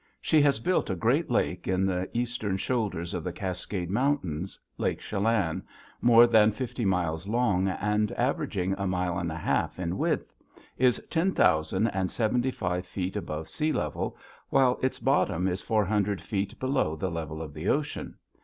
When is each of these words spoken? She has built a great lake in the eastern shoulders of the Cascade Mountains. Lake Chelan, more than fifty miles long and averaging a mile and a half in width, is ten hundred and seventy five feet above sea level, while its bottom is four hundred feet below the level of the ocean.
She 0.19 0.41
has 0.41 0.57
built 0.57 0.89
a 0.89 0.95
great 0.95 1.29
lake 1.29 1.67
in 1.67 1.85
the 1.85 2.09
eastern 2.11 2.57
shoulders 2.57 3.13
of 3.13 3.23
the 3.23 3.31
Cascade 3.31 3.91
Mountains. 3.91 4.59
Lake 4.79 4.97
Chelan, 4.99 5.61
more 6.01 6.25
than 6.25 6.51
fifty 6.51 6.85
miles 6.85 7.27
long 7.27 7.67
and 7.67 8.11
averaging 8.13 8.73
a 8.79 8.87
mile 8.87 9.19
and 9.19 9.31
a 9.31 9.37
half 9.37 9.77
in 9.77 9.99
width, 9.99 10.33
is 10.75 11.05
ten 11.11 11.35
hundred 11.35 11.91
and 11.93 12.09
seventy 12.09 12.49
five 12.49 12.87
feet 12.87 13.15
above 13.15 13.47
sea 13.47 13.71
level, 13.71 14.17
while 14.49 14.79
its 14.81 14.97
bottom 14.97 15.47
is 15.47 15.61
four 15.61 15.85
hundred 15.85 16.19
feet 16.19 16.59
below 16.59 16.95
the 16.95 17.11
level 17.11 17.39
of 17.39 17.53
the 17.53 17.67
ocean. 17.67 18.15